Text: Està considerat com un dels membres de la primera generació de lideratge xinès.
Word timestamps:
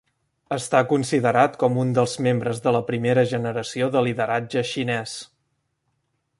Està 0.55 0.79
considerat 0.91 1.59
com 1.63 1.77
un 1.83 1.91
dels 1.97 2.15
membres 2.29 2.63
de 2.65 2.73
la 2.77 2.81
primera 2.89 3.27
generació 3.35 3.93
de 3.97 4.05
lideratge 4.09 4.65
xinès. 4.73 5.17